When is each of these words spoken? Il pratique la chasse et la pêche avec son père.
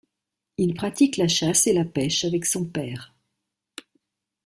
Il 0.57 0.73
pratique 0.73 1.17
la 1.17 1.27
chasse 1.27 1.67
et 1.67 1.73
la 1.73 1.85
pêche 1.85 2.25
avec 2.25 2.47
son 2.47 2.65
père. 2.65 3.13